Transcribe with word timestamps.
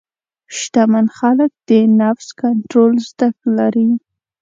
شتمن 0.57 1.05
خلک 1.17 1.51
د 1.69 1.71
نفس 2.01 2.27
کنټرول 2.41 2.93
زده 3.07 3.29
لري. 3.57 3.89